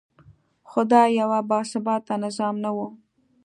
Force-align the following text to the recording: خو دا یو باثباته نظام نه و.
خو 0.69 0.81
دا 0.91 1.01
یو 1.19 1.31
باثباته 1.49 2.13
نظام 2.23 2.55
نه 2.63 2.71
و. 2.75 2.77